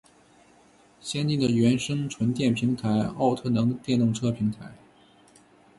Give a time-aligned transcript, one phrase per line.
[0.99, 4.73] 先进的原生纯电平台奥特能电动车平台